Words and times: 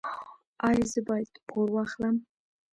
ایا 0.67 0.83
زه 0.91 0.99
باید 1.07 1.31
پور 1.47 1.67
واخلم؟ 1.73 2.15